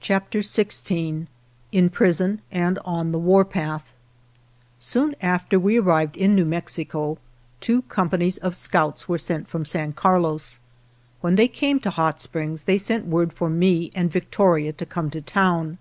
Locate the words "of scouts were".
8.38-9.18